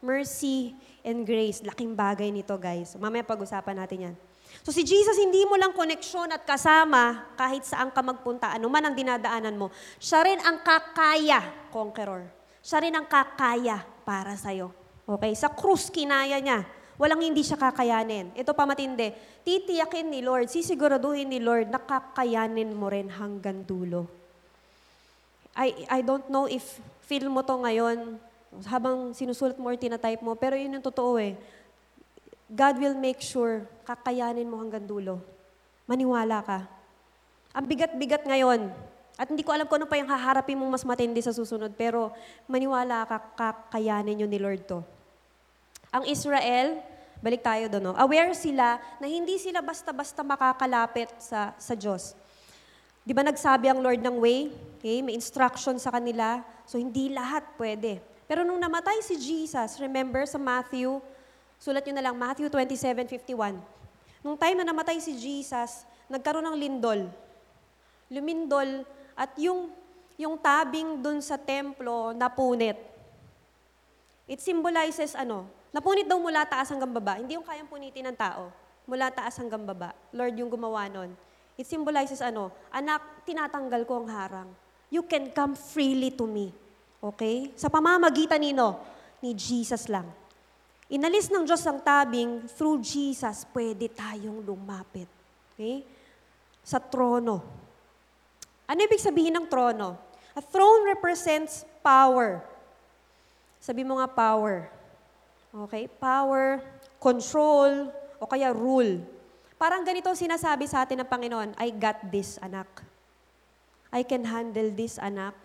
[0.02, 1.62] Mercy and grace.
[1.62, 2.94] Laking bagay nito, guys.
[2.98, 4.14] Mamaya pag-usapan natin yan.
[4.60, 8.84] So si Jesus, hindi mo lang koneksyon at kasama kahit saan ka magpunta, ano man
[8.84, 9.72] ang dinadaanan mo.
[9.96, 11.40] Siya rin ang kakaya,
[11.72, 12.28] conqueror.
[12.60, 14.70] Siya rin ang kakaya para sa'yo.
[15.08, 15.32] Okay?
[15.34, 16.62] Sa krus, kinaya niya.
[17.02, 18.30] Walang hindi siya kakayanin.
[18.38, 19.10] Ito pa matindi.
[19.42, 24.06] Titiyakin ni Lord, sisiguraduhin ni Lord na kakayanin mo rin hanggang dulo.
[25.58, 28.22] I, I don't know if feel mo to ngayon,
[28.70, 31.34] habang sinusulat mo or tinatype mo, pero yun yung totoo eh.
[32.46, 35.18] God will make sure kakayanin mo hanggang dulo.
[35.90, 36.70] Maniwala ka.
[37.50, 38.70] Ang bigat-bigat ngayon.
[39.18, 42.14] At hindi ko alam kung ano pa yung haharapin mong mas matindi sa susunod, pero
[42.46, 44.86] maniwala ka, kakayanin yun ni Lord to.
[45.90, 46.91] Ang Israel,
[47.22, 47.94] balik tayo doon, no?
[47.94, 52.18] aware sila na hindi sila basta-basta makakalapit sa, sa Diyos.
[53.06, 54.50] Di ba nagsabi ang Lord ng way?
[54.82, 56.42] Okay, may instruction sa kanila.
[56.66, 58.02] So hindi lahat pwede.
[58.26, 60.98] Pero nung namatay si Jesus, remember sa Matthew,
[61.62, 63.58] sulat nyo na lang, Matthew 27:51.
[64.22, 67.00] Nung time na namatay si Jesus, nagkaroon ng lindol.
[68.10, 68.82] Lumindol
[69.14, 69.70] at yung,
[70.18, 72.78] yung tabing dun sa templo napunit.
[74.26, 75.61] It symbolizes ano?
[75.72, 77.16] Napunit daw mula taas hanggang baba.
[77.16, 78.52] Hindi yung kayang punitin ng tao.
[78.84, 79.96] Mula taas hanggang baba.
[80.12, 81.16] Lord yung gumawa nun.
[81.56, 82.52] It symbolizes ano?
[82.68, 84.50] Anak, tinatanggal ko ang harang.
[84.92, 86.52] You can come freely to me.
[87.00, 87.56] Okay?
[87.56, 88.76] Sa pamamagitan nino,
[89.24, 90.04] ni Jesus lang.
[90.92, 95.08] Inalis ng Diyos ang tabing, through Jesus, pwede tayong lumapit.
[95.56, 95.88] Okay?
[96.60, 97.40] Sa trono.
[98.68, 99.96] Ano ibig sabihin ng trono?
[100.36, 102.44] A throne represents power.
[103.56, 104.68] Sabi mo nga power.
[105.52, 105.84] Okay?
[106.00, 106.64] Power,
[106.96, 109.04] control, o kaya rule.
[109.60, 112.66] Parang ganito sinasabi sa atin ng Panginoon, I got this, anak.
[113.92, 115.36] I can handle this, anak.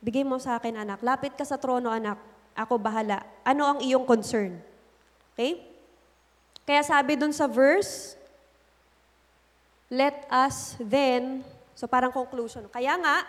[0.00, 1.04] Bigay mo sa akin, anak.
[1.04, 2.16] Lapit ka sa trono, anak
[2.54, 3.20] ako bahala.
[3.42, 4.56] Ano ang iyong concern?
[5.34, 5.62] Okay?
[6.64, 8.16] Kaya sabi dun sa verse,
[9.90, 11.44] let us then,
[11.76, 12.64] so parang conclusion.
[12.70, 13.26] Kaya nga,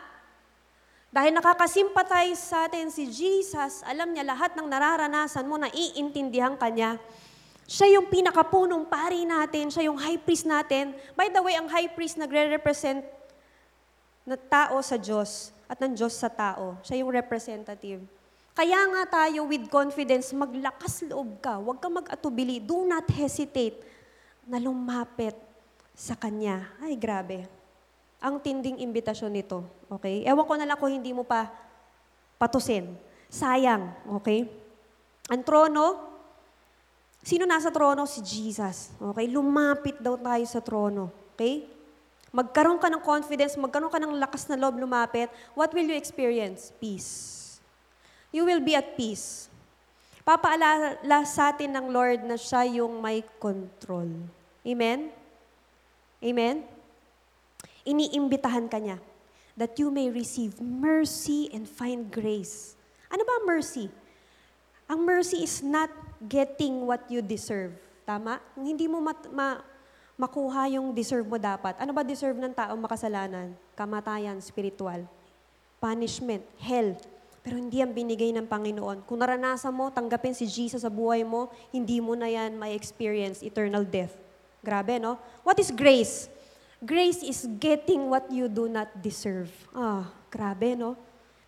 [1.16, 6.68] dahil nakakasimpatize sa atin si Jesus, alam niya lahat ng nararanasan mo na iintindihan ka
[6.68, 7.00] niya.
[7.64, 10.92] Siya yung pinakapunong pari natin, siya yung high priest natin.
[11.16, 13.08] By the way, ang high priest nagre-represent
[14.28, 16.76] na tao sa Diyos at ng Diyos sa tao.
[16.84, 18.04] Siya yung representative.
[18.52, 21.56] Kaya nga tayo with confidence, maglakas loob ka.
[21.64, 22.60] Huwag ka mag-atubili.
[22.60, 23.80] Do not hesitate
[24.44, 25.40] na lumapit
[25.96, 26.76] sa Kanya.
[26.84, 27.48] Ay, grabe.
[28.26, 29.62] Ang tinding imbitasyon nito.
[29.86, 30.26] Okay?
[30.26, 31.46] Ewan ko na lang kung hindi mo pa
[32.42, 32.90] patusin.
[33.30, 33.94] Sayang.
[34.18, 34.50] Okay?
[35.30, 36.02] Ang trono,
[37.22, 38.10] sino nasa trono?
[38.10, 38.90] Si Jesus.
[38.98, 39.30] Okay?
[39.30, 41.14] Lumapit daw tayo sa trono.
[41.38, 41.70] Okay?
[42.34, 46.74] Magkaroon ka ng confidence, magkaroon ka ng lakas na loob lumapit, what will you experience?
[46.82, 47.46] Peace
[48.36, 49.48] you will be at peace.
[50.28, 54.12] Papaalala sa atin ng Lord na siya yung may control.
[54.68, 55.08] Amen?
[56.20, 56.68] Amen?
[57.86, 58.98] Iniimbitahan ka niya
[59.56, 62.76] that you may receive mercy and find grace.
[63.08, 63.88] Ano ba mercy?
[64.86, 65.88] Ang mercy is not
[66.28, 67.74] getting what you deserve.
[68.04, 68.38] Tama?
[68.54, 69.64] Hindi mo mat- ma-
[70.20, 71.80] makuha yung deserve mo dapat.
[71.80, 73.56] Ano ba deserve ng taong makasalanan?
[73.74, 75.08] Kamatayan, spiritual.
[75.80, 76.94] Punishment, hell.
[77.46, 79.06] Pero hindi yan binigay ng Panginoon.
[79.06, 83.46] Kung naranasan mo, tanggapin si Jesus sa buhay mo, hindi mo na yan may experience
[83.46, 84.18] eternal death.
[84.66, 85.22] Grabe, no?
[85.46, 86.26] What is grace?
[86.84, 89.52] Grace is getting what you do not deserve.
[89.72, 91.00] Ah, grabe, no?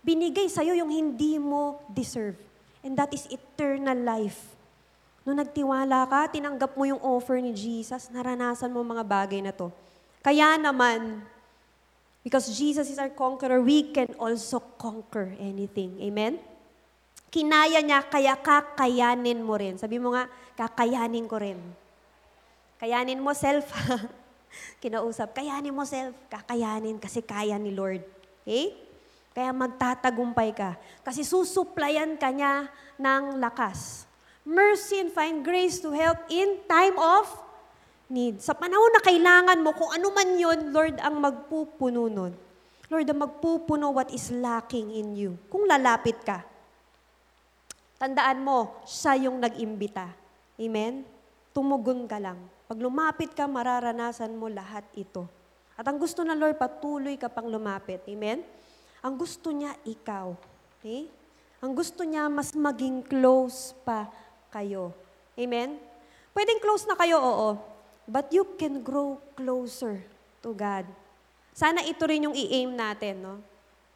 [0.05, 2.39] Binigay sa'yo yung hindi mo deserve.
[2.79, 4.55] And that is eternal life.
[5.27, 9.67] Nung nagtiwala ka, tinanggap mo yung offer ni Jesus, naranasan mo mga bagay na to.
[10.23, 11.19] Kaya naman,
[12.27, 15.95] Because Jesus is our conqueror, we can also conquer anything.
[16.03, 16.35] Amen?
[17.31, 19.79] Kinaya niya, kaya kakayanin mo rin.
[19.79, 20.27] Sabi mo nga,
[20.59, 21.55] kakayanin ko rin.
[22.83, 23.71] Kayanin mo self.
[24.77, 26.13] Kinausap, kayanin mo self.
[26.29, 28.03] Kakayanin kasi kaya ni Lord.
[28.43, 28.77] Okay?
[29.37, 30.73] Kaya magtatagumpay ka.
[31.05, 32.65] Kasi susuplayan ka niya
[32.97, 34.09] ng lakas.
[34.47, 37.29] Mercy and find grace to help in time of
[38.09, 38.39] need.
[38.41, 42.33] Sa panahon na kailangan mo, kung ano man yun, Lord ang magpupuno nun.
[42.87, 45.31] Lord ang magpupuno what is lacking in you.
[45.51, 46.41] Kung lalapit ka.
[47.99, 50.09] Tandaan mo, siya yung nag-imbita.
[50.57, 51.05] Amen?
[51.53, 52.37] Tumugon ka lang.
[52.67, 55.23] Pag lumapit ka, mararanasan mo lahat ito.
[55.79, 58.03] At ang gusto ng Lord, patuloy ka pang lumapit.
[58.11, 58.43] Amen?
[58.99, 60.35] Ang gusto niya, ikaw.
[60.77, 61.07] Okay?
[61.63, 64.11] Ang gusto niya, mas maging close pa
[64.51, 64.91] kayo.
[65.39, 65.79] Amen?
[66.35, 67.49] Pwedeng close na kayo, oo.
[68.03, 70.03] But you can grow closer
[70.43, 70.83] to God.
[71.55, 73.35] Sana ito rin yung i-aim natin, no?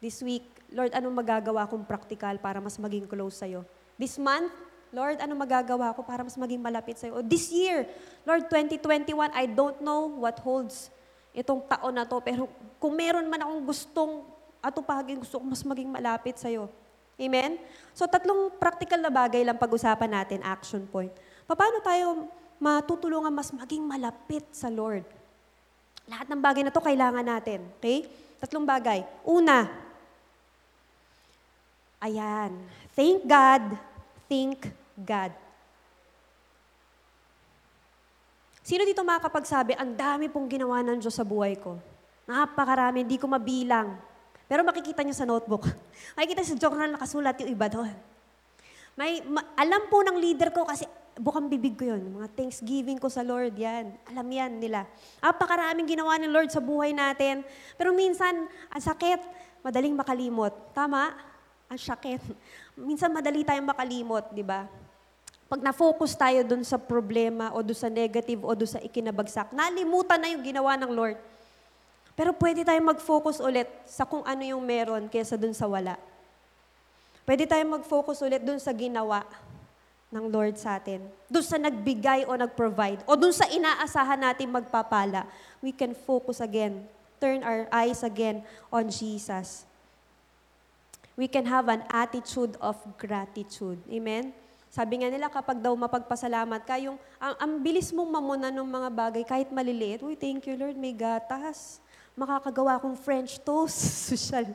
[0.02, 3.62] This week, Lord, anong magagawa kong practical para mas maging close sa'yo?
[4.00, 4.50] This month,
[4.92, 7.18] Lord, ano magagawa ko para mas maging malapit sa'yo?
[7.18, 7.88] O this year,
[8.28, 10.92] Lord, 2021, I don't know what holds
[11.32, 12.44] itong taon na to, pero
[12.76, 14.20] kung meron man akong gustong
[14.60, 16.68] atupagin, gusto ko mas maging malapit sa'yo.
[17.16, 17.56] Amen?
[17.96, 21.12] So, tatlong practical na bagay lang pag-usapan natin, action point.
[21.48, 22.28] Paano tayo
[22.60, 25.08] matutulungan mas maging malapit sa Lord?
[26.04, 27.64] Lahat ng bagay na to kailangan natin.
[27.80, 28.08] Okay?
[28.44, 29.08] Tatlong bagay.
[29.24, 29.72] Una,
[31.96, 32.52] ayan,
[32.92, 33.72] thank God,
[34.28, 35.32] thank God.
[38.62, 41.82] Sino dito makakapagsabi, ang dami pong ginawa ng Diyos sa buhay ko.
[42.30, 43.98] Napakarami, hindi ko mabilang.
[44.46, 45.66] Pero makikita niyo sa notebook.
[46.16, 47.90] makikita sa journal nakasulat yung iba doon.
[48.94, 50.86] May, ma- alam po ng leader ko kasi
[51.18, 52.22] bukang bibig ko yun.
[52.22, 53.98] Mga thanksgiving ko sa Lord, yan.
[54.14, 54.86] Alam yan nila.
[55.18, 57.42] Napakaraming ginawa ni Lord sa buhay natin.
[57.74, 59.20] Pero minsan, ang sakit,
[59.66, 60.54] madaling makalimot.
[60.70, 61.16] Tama?
[61.66, 62.20] Ang sakit.
[62.88, 64.64] Minsan madali tayong makalimot, di ba?
[65.52, 70.16] Pag na-focus tayo dun sa problema o dun sa negative o dun sa ikinabagsak, nalimutan
[70.16, 71.20] na yung ginawa ng Lord.
[72.16, 76.00] Pero pwede tayong mag-focus ulit sa kung ano yung meron kaysa dun sa wala.
[77.28, 79.28] Pwede tayong mag-focus ulit dun sa ginawa
[80.08, 81.04] ng Lord sa atin.
[81.28, 83.04] Dun sa nagbigay o nag-provide.
[83.04, 85.28] O dun sa inaasahan natin magpapala.
[85.60, 86.80] We can focus again.
[87.20, 88.40] Turn our eyes again
[88.72, 89.68] on Jesus.
[91.12, 93.84] We can have an attitude of gratitude.
[93.92, 94.32] Amen?
[94.72, 98.88] Sabi nga nila, kapag daw mapagpasalamat ka, yung, ang, ang bilis mong mamuna ng mga
[98.88, 101.76] bagay, kahit maliliit, Uy, thank you Lord, may gatas.
[102.16, 103.76] Makakagawa akong French toast.
[104.08, 104.48] Social.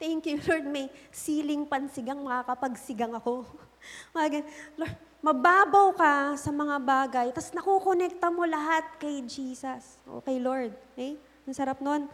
[0.00, 3.44] Thank you Lord, may siling pansigang, makakapagsigang ako.
[4.16, 4.40] Mga
[4.80, 10.00] Lord, mababaw ka sa mga bagay, tapos nakukonekta mo lahat kay Jesus.
[10.08, 10.72] O kay Lord.
[10.96, 11.20] Okay?
[11.44, 12.08] Ang sarap nun.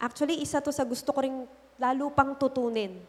[0.00, 1.44] Actually, isa to sa gusto ko ring
[1.76, 3.04] lalo pang tutunin.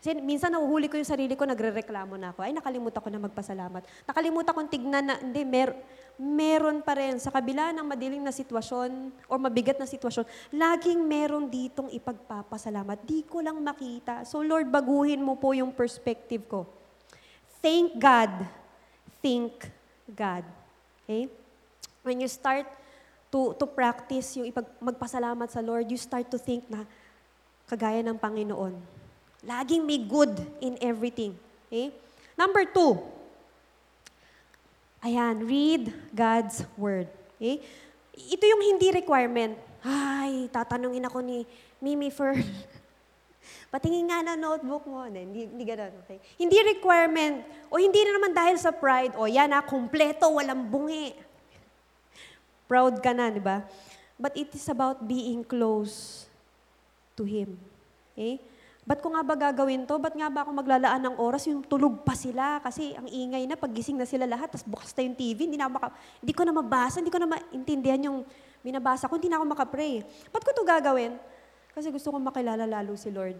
[0.00, 2.40] Kasi minsan nahuhuli ko yung sarili ko, nagre-reklamo na ako.
[2.40, 3.84] Ay, nakalimutan ko na magpasalamat.
[4.08, 5.76] Nakalimutan kong tignan na, hindi, mer
[6.20, 7.16] meron pa rin.
[7.16, 13.00] Sa kabila ng madiling na sitwasyon o mabigat na sitwasyon, laging meron ditong ipagpapasalamat.
[13.08, 14.28] Di ko lang makita.
[14.28, 16.68] So Lord, baguhin mo po yung perspective ko.
[17.64, 18.44] Thank God.
[19.24, 19.72] Thank
[20.12, 20.44] God.
[21.08, 21.32] Okay?
[22.04, 22.68] When you start
[23.32, 26.84] to, to practice yung ipag, magpasalamat sa Lord, you start to think na
[27.64, 28.99] kagaya ng Panginoon.
[29.40, 31.32] Laging may good in everything.
[31.68, 31.88] Okay?
[32.36, 33.00] Number two,
[35.00, 37.08] ayan, read God's Word.
[37.40, 37.64] Okay?
[38.12, 39.56] Ito yung hindi requirement.
[39.80, 41.48] Ay, tatanungin ako ni
[41.80, 42.44] Mimi Fern.
[43.72, 45.00] Patingin nga na notebook mo.
[45.08, 46.20] Hindi, hindi ganun, okay?
[46.36, 47.40] Hindi requirement.
[47.72, 49.16] O hindi na naman dahil sa pride.
[49.16, 51.16] O yan na, kumpleto, walang bungi.
[52.68, 53.64] Proud ka na, di ba?
[54.20, 56.28] But it is about being close
[57.16, 57.56] to Him.
[58.12, 58.42] Okay?
[58.90, 60.02] Ba't ko nga ba gagawin to?
[60.02, 61.46] Ba't nga ba ako maglalaan ng oras?
[61.46, 65.06] Yung tulog pa sila kasi ang ingay na, paggising na sila lahat, tapos bukas na
[65.06, 68.26] yung TV, hindi, na maka, hindi ko na mabasa, hindi ko na maintindihan yung
[68.66, 70.02] binabasa ko, hindi na ako makapray.
[70.34, 71.14] Ba't ko to gagawin?
[71.70, 73.38] Kasi gusto kong makilala lalo si Lord.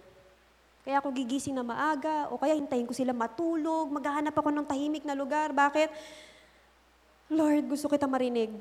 [0.86, 5.02] Kaya ako gigising na maaga, o kaya hintayin ko sila matulog, maghahanap ako ng tahimik
[5.02, 5.50] na lugar.
[5.50, 5.90] Bakit?
[7.26, 8.54] Lord, gusto kita marinig.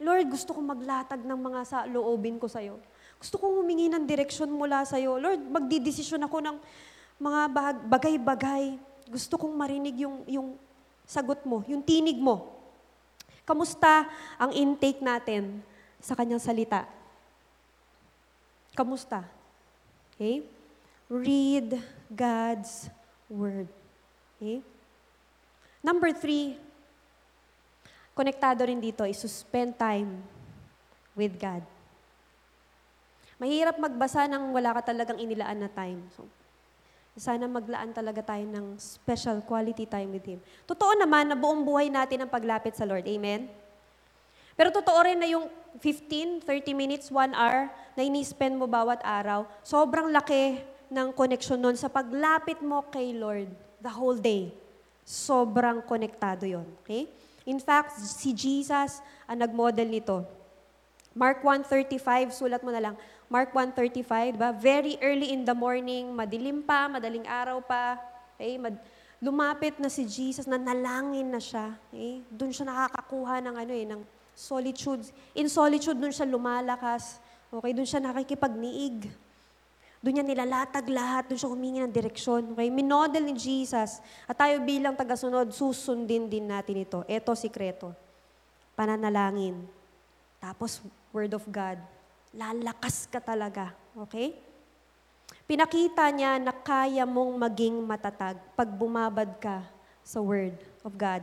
[0.00, 2.80] Lord, gusto kong maglatag ng mga sa loobin ko sa'yo.
[3.24, 5.16] Gusto kong humingi ng direksyon mula sa'yo.
[5.16, 6.56] Lord, magdidesisyon ako ng
[7.16, 7.40] mga
[7.88, 8.76] bagay-bagay.
[9.08, 10.48] Gusto kong marinig yung, yung
[11.08, 12.52] sagot mo, yung tinig mo.
[13.48, 15.64] Kamusta ang intake natin
[16.04, 16.84] sa kanyang salita?
[18.76, 19.24] Kamusta?
[20.12, 20.44] Okay?
[21.08, 21.80] Read
[22.12, 22.92] God's
[23.32, 23.72] Word.
[24.36, 24.60] Okay?
[25.80, 26.60] Number three,
[28.12, 30.20] konektado rin dito, is to spend time
[31.16, 31.64] with God.
[33.38, 36.02] Mahirap magbasa nang wala ka talagang inilaan na time.
[36.14, 36.26] So,
[37.14, 40.42] sana maglaan talaga tayo ng special quality time with Him.
[40.66, 43.06] Totoo naman na buong buhay natin ang paglapit sa Lord.
[43.06, 43.46] Amen?
[44.54, 45.46] Pero totoo rin na yung
[45.78, 51.74] 15, 30 minutes, 1 hour na ini-spend mo bawat araw, sobrang laki ng connection nun
[51.74, 53.50] sa paglapit mo kay Lord
[53.82, 54.54] the whole day.
[55.02, 56.66] Sobrang konektado yon.
[56.82, 57.10] Okay?
[57.44, 60.24] In fact, si Jesus ang nag-model nito.
[61.14, 62.94] Mark 1.35, sulat mo na lang.
[63.32, 64.52] Mark 1.35, ba?
[64.52, 67.96] Very early in the morning, madilim pa, madaling araw pa.
[68.36, 68.60] Okay?
[68.60, 68.82] Mad-
[69.24, 71.72] lumapit na si Jesus, na nalangin na siya.
[71.88, 72.20] Okay?
[72.28, 74.00] Doon siya nakakakuha ng ano eh, ng
[74.36, 75.08] solitude.
[75.32, 77.16] In solitude, doon siya lumalakas.
[77.48, 77.72] Okay?
[77.72, 79.08] Doon siya nakikipagniig.
[80.04, 82.52] Doon niya nilalatag lahat, doon siya humingi ng direksyon.
[82.52, 82.68] Okay?
[82.68, 84.04] Minodel ni Jesus.
[84.28, 87.00] At tayo bilang tagasunod, susundin din natin ito.
[87.08, 87.96] Ito sikreto.
[88.76, 89.64] Pananalangin.
[90.36, 91.93] Tapos, Word of God.
[92.34, 93.70] Lalakas ka talaga.
[94.06, 94.34] Okay?
[95.44, 99.62] Pinakita niya na kaya mong maging matatag pag bumabad ka
[100.02, 101.22] sa Word of God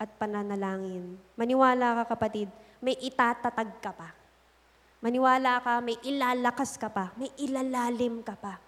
[0.00, 1.14] at pananalangin.
[1.36, 2.48] Maniwala ka kapatid,
[2.80, 4.10] may itatatag ka pa.
[5.00, 8.60] Maniwala ka, may ilalakas ka pa, may ilalalim ka pa.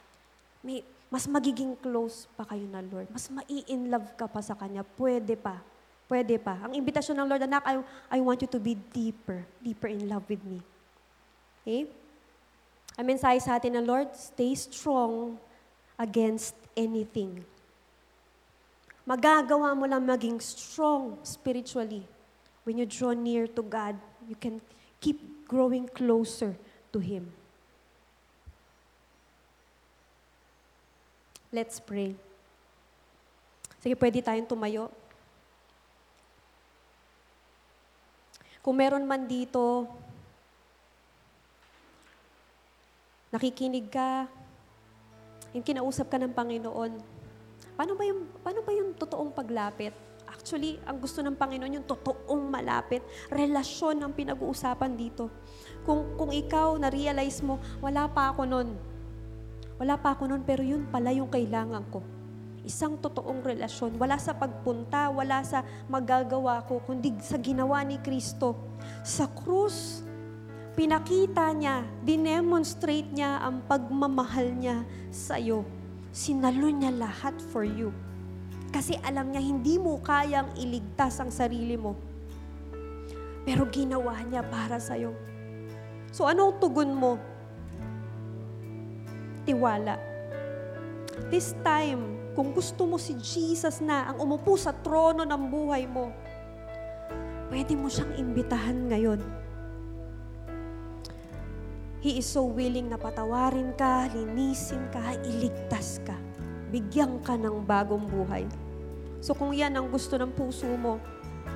[0.65, 0.81] May,
[1.13, 3.13] mas magiging close pa kayo na Lord.
[3.13, 4.81] Mas mai-in love ka pa sa Kanya.
[4.81, 5.61] Pwede pa.
[6.09, 6.57] Pwede pa.
[6.65, 7.75] Ang imbitasyon ng Lord, anak, I,
[8.17, 10.65] I want you to be deeper, deeper in love with me.
[11.63, 11.87] Okay?
[12.99, 15.39] Ang mensahe sa atin ng Lord, stay strong
[15.97, 17.41] against anything.
[19.03, 22.07] Magagawa mo lang maging strong spiritually
[22.63, 23.99] when you draw near to God.
[24.29, 24.63] You can
[25.03, 26.55] keep growing closer
[26.95, 27.27] to Him.
[31.51, 32.15] Let's pray.
[33.83, 34.89] Sige, pwede tayong tumayo.
[38.63, 39.91] Kung meron man dito,
[43.33, 44.29] nakikinig ka,
[45.57, 46.93] yung kinausap ka ng Panginoon,
[47.75, 49.97] paano ba yung, paano ba yung totoong paglapit?
[50.29, 53.05] Actually, ang gusto ng Panginoon yung totoong malapit.
[53.29, 55.29] Relasyon ang pinag-uusapan dito.
[55.85, 58.69] Kung, kung ikaw na-realize mo, wala pa ako nun.
[59.77, 62.01] Wala pa ako nun, pero yun pala yung kailangan ko.
[62.65, 64.01] Isang totoong relasyon.
[64.01, 68.57] Wala sa pagpunta, wala sa magagawa ko, kundi sa ginawa ni Kristo.
[69.05, 70.01] Sa krus,
[70.73, 75.65] pinakita niya, dinemonstrate niya ang pagmamahal niya sa iyo.
[76.13, 77.93] Sinalo niya lahat for you.
[78.73, 81.93] Kasi alam niya, hindi mo kayang iligtas ang sarili mo.
[83.45, 85.13] Pero ginawa niya para sa'yo.
[86.13, 87.21] So anong tugon mo?
[89.45, 89.97] Tiwala.
[91.29, 96.09] This time, kung gusto mo si Jesus na ang umupo sa trono ng buhay mo,
[97.53, 99.42] pwede mo siyang imbitahan ngayon.
[102.03, 106.19] He is so willing na patawarin ka, linisin ka, iligtas ka.
[106.75, 108.43] Bigyan ka ng bagong buhay.
[109.23, 110.99] So kung yan ang gusto ng puso mo,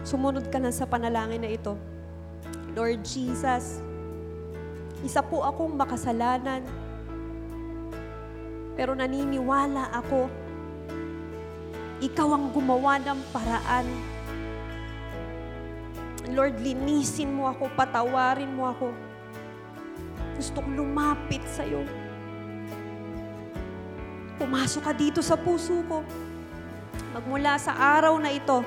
[0.06, 1.74] sumunod ka na sa panalangin na ito.
[2.78, 3.82] Lord Jesus,
[5.02, 6.62] isa po akong makasalanan,
[8.78, 10.30] pero naniniwala ako,
[12.06, 13.87] ikaw ang gumawa ng paraan.
[16.30, 19.15] Lord, linisin mo ako, patawarin mo ako.
[20.37, 21.81] Gusto kong lumapit sa'yo.
[24.37, 26.05] Pumasok ka dito sa puso ko.
[27.16, 28.61] Magmula sa araw na ito,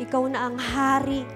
[0.00, 1.28] ikaw na ang hari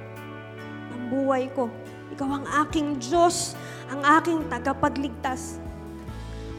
[0.89, 1.69] ng buhay ko.
[2.17, 3.53] Ikaw ang aking Diyos,
[3.93, 5.61] ang aking tagapagligtas.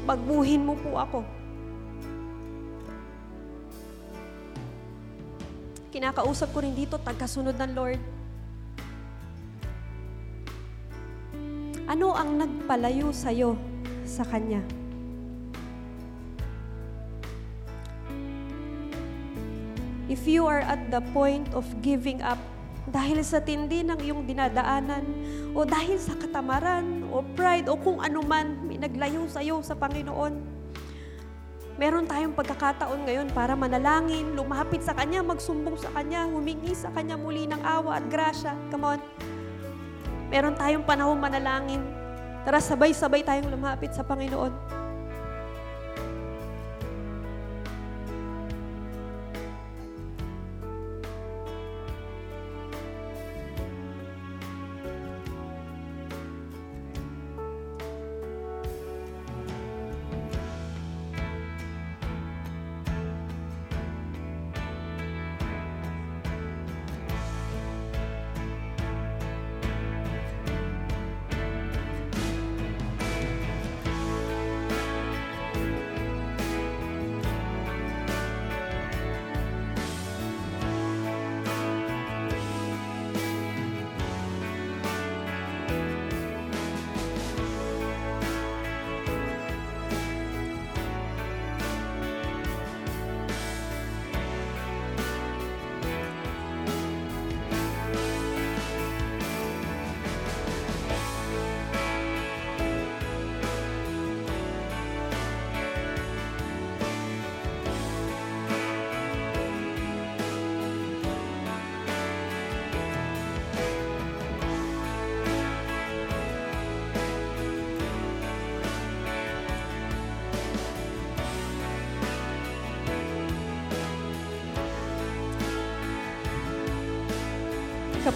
[0.06, 1.20] Bagbuhin mo po ako.
[5.90, 8.16] Kinakausap ko rin dito, tagasunod ng Lord.
[11.98, 13.58] Ano ang nagpalayo sa'yo
[14.06, 14.62] sa Kanya?
[20.06, 22.38] If you are at the point of giving up
[22.86, 25.10] dahil sa tindi ng iyong dinadaanan
[25.58, 29.74] o dahil sa katamaran o pride o kung ano man may naglayo sa iyo sa
[29.74, 30.38] Panginoon,
[31.82, 37.18] meron tayong pagkakataon ngayon para manalangin, lumapit sa Kanya, magsumbong sa Kanya, humingi sa Kanya
[37.18, 38.54] muli ng awa at grasya.
[38.70, 39.02] Come on.
[40.28, 41.80] Meron tayong panahon manalangin.
[42.44, 44.77] Tara, sabay-sabay tayong lumapit sa Panginoon.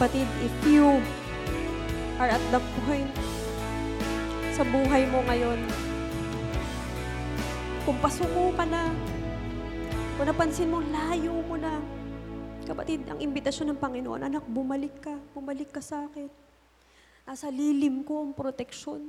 [0.02, 0.98] Kapatid, if you
[2.18, 2.58] are at the
[2.90, 3.14] point
[4.50, 5.62] sa buhay mo ngayon,
[7.86, 8.90] kung pasuko ka na,
[10.18, 11.78] kung napansin mo, layo mo na,
[12.66, 16.34] kapatid, ang imbitasyon ng Panginoon, anak, bumalik ka, bumalik ka sa akin.
[17.30, 19.06] Nasa lilim ko ang proteksyon.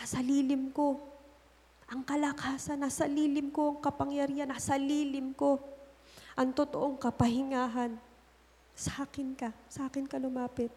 [0.00, 0.96] Nasa lilim ko
[1.92, 5.60] ang kalakasan, nasa lilim ko ang kapangyarihan, nasa lilim ko
[6.40, 8.08] ang totoong kapahingahan.
[8.80, 10.72] Sa akin ka, sa akin ka lumapit.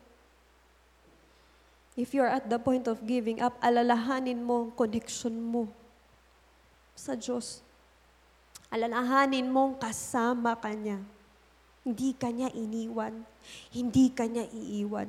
[1.95, 5.71] If you're at the point of giving up, alalahanin mo ang connection mo
[6.99, 7.63] sa Diyos.
[8.67, 10.99] Alalahanin mong kasama ka niya.
[11.87, 13.23] Hindi ka niya iniwan.
[13.71, 15.07] Hindi ka niya iiwan.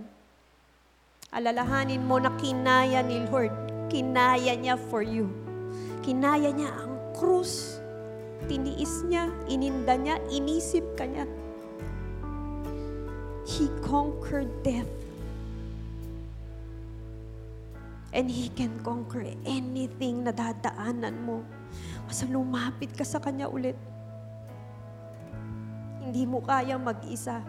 [1.35, 3.51] Alalahanin mo na kinaya ni Lord.
[3.91, 5.27] Kinaya niya for you.
[6.07, 7.83] Kinaya niya ang krus.
[8.47, 11.25] Tiniis niya, ininda niya, inisip ka niya.
[13.45, 14.89] He conquered death.
[18.15, 21.45] And He can conquer anything na dadaanan mo.
[22.09, 23.77] Basta lumapit ka sa Kanya ulit.
[26.05, 27.41] Hindi mo kayang mag-isa.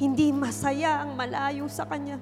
[0.00, 2.16] Hindi masaya ang malayo sa Kanya.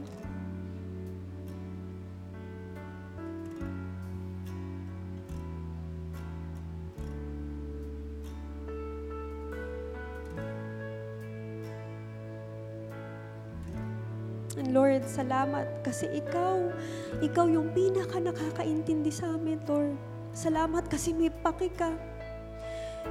[14.99, 16.75] Lord, salamat kasi ikaw,
[17.23, 19.95] ikaw yung pinaka nakakaintindi sa amin, Lord.
[20.35, 21.95] Salamat kasi may paki ka.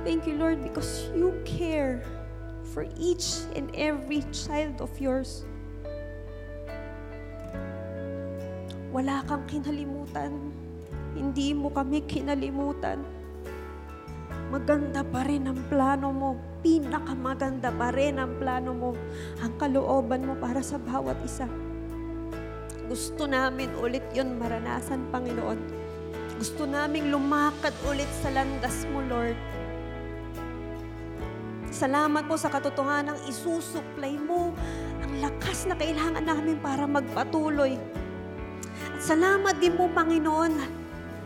[0.03, 2.03] Thank you, Lord, because you care
[2.75, 5.47] for each and every child of yours.
[8.91, 10.51] Wala kang kinalimutan.
[11.15, 12.99] Hindi mo kami kinalimutan.
[14.51, 16.35] Maganda pa rin ang plano mo.
[16.59, 18.91] Pinakamaganda pa rin ang plano mo.
[19.39, 21.47] Ang kalooban mo para sa bawat isa.
[22.87, 25.59] Gusto namin ulit yon maranasan, Panginoon.
[26.39, 29.35] Gusto namin lumakad ulit sa landas mo, Lord.
[31.67, 34.55] Salamat po sa katotohanan isusuplay mo
[35.03, 37.75] ang lakas na kailangan namin para magpatuloy.
[38.95, 40.55] At salamat din po, Panginoon.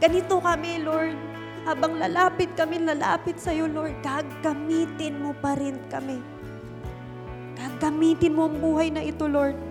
[0.01, 1.13] Ganito kami, Lord.
[1.61, 6.17] Habang lalapit kami, lalapit sa iyo, Lord, gagamitin mo pa rin kami.
[7.53, 9.70] Gagamitin mo ang buhay na ito, Lord.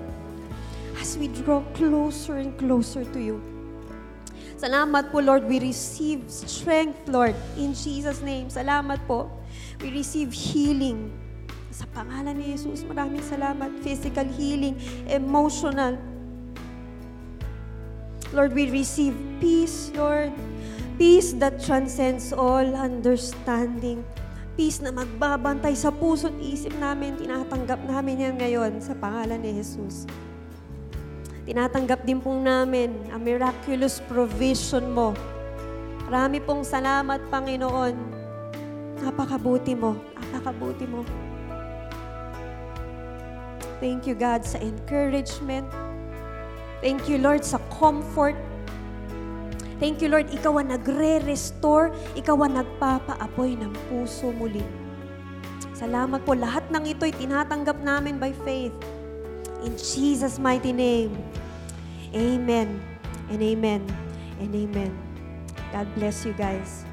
[1.01, 3.41] As we draw closer and closer to you.
[4.61, 5.49] Salamat po, Lord.
[5.49, 7.33] We receive strength, Lord.
[7.57, 8.53] In Jesus' name.
[8.53, 9.33] Salamat po.
[9.81, 11.09] We receive healing.
[11.73, 13.73] Sa pangalan ni Jesus, maraming salamat.
[13.81, 14.77] Physical healing,
[15.09, 15.97] emotional.
[18.37, 20.37] Lord, we receive peace, Lord.
[21.01, 24.05] Peace that transcends all understanding.
[24.61, 27.17] Peace na magbabantay sa puso't isip namin.
[27.17, 30.05] Tinatanggap namin yan ngayon sa pangalan ni Jesus.
[31.51, 35.19] Tinatanggap din po namin ang miraculous provision mo.
[36.07, 37.95] Marami pong salamat, Panginoon.
[39.03, 39.99] Napakabuti mo.
[40.15, 41.03] Napakabuti mo.
[43.83, 45.67] Thank you, God, sa encouragement.
[46.79, 48.39] Thank you, Lord, sa comfort.
[49.83, 54.63] Thank you, Lord, ikaw ang nagre-restore, ikaw ang nagpapaapoy ng puso muli.
[55.75, 56.39] Salamat po.
[56.39, 59.00] Lahat ng ito'y tinatanggap namin by faith.
[59.63, 61.17] In Jesus' mighty name.
[62.15, 62.81] Amen
[63.29, 63.85] and amen
[64.41, 64.97] and amen.
[65.73, 66.85] God bless you guys.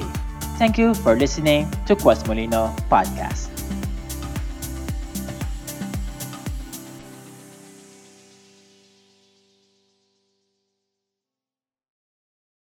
[0.56, 3.59] Thank you for listening to Quas Molino Podcast.